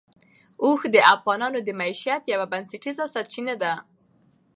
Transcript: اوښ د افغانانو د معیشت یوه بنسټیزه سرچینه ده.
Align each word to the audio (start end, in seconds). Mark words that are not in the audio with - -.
اوښ 0.63 0.81
د 0.93 0.97
افغانانو 1.13 1.59
د 1.63 1.69
معیشت 1.79 2.23
یوه 2.33 2.45
بنسټیزه 2.51 3.05
سرچینه 3.13 3.55
ده. 3.61 3.73